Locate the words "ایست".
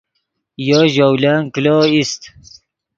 1.91-2.21